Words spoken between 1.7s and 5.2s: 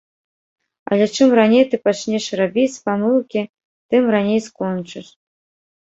ты пачнеш рабіць памылкі, тым раней скончыш.